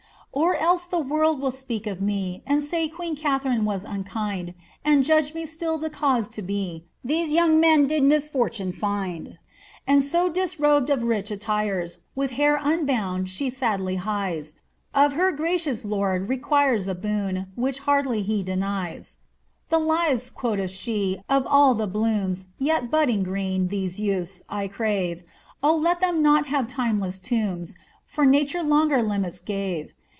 *0r 0.33 0.57
else 0.61 0.85
the 0.87 0.97
world 0.99 1.41
will 1.41 1.51
speak 1.51 1.85
of 1.85 1.99
me, 2.01 2.41
Ami 2.47 2.61
saj 2.61 2.89
queen 2.93 3.17
Katharine 3.17 3.65
was 3.65 3.83
unkind; 3.83 4.53
And 4.85 5.03
judge 5.03 5.33
me 5.33 5.45
still 5.45 5.77
the 5.77 5.89
cause 5.89 6.29
to 6.29 6.41
be, 6.41 6.85
These 7.03 7.33
3roung 7.37 7.59
men 7.59 7.85
did 7.85 8.01
misfortune 8.03 8.71
find.' 8.71 9.37
And 9.85 10.01
to 10.01 10.29
disrobed 10.31 10.89
of 10.89 11.03
rich 11.03 11.31
attire^ 11.31 11.97
With 12.15 12.31
hair 12.31 12.57
unbound, 12.63 13.27
she 13.27 13.49
sadly 13.49 13.97
hies, 13.97 14.55
And 14.95 15.05
of 15.07 15.17
her 15.19 15.33
gracious 15.33 15.83
lord 15.83 16.29
requires 16.29 16.87
A 16.87 16.95
boon, 16.95 17.47
which 17.55 17.79
hardly 17.79 18.21
he 18.21 18.41
denies. 18.41 19.17
*Tbe 19.69 19.81
hrm 19.85 20.31
(qaoch 20.33 20.69
she) 20.79 21.17
of 21.27 21.45
all 21.45 21.73
the 21.75 21.87
blooms 21.87 22.47
Tet 22.63 22.89
bndding 22.89 23.25
green 23.25 23.67
(these 23.67 23.99
youths) 23.99 24.43
I 24.47 24.69
crave; 24.69 25.25
0 25.61 25.73
let 25.73 25.99
them 25.99 26.21
not 26.23 26.47
hare 26.47 26.63
timeless 26.63 27.19
tombs, 27.19 27.75
For 28.05 28.25
nature 28.25 28.63
longer 28.63 29.03
limits 29.03 29.41
gave.' 29.41 29.91